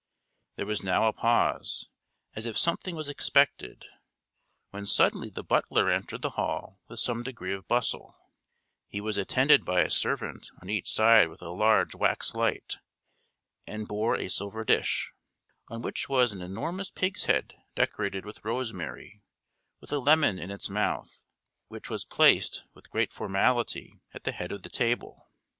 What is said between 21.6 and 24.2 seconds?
which was placed with great formality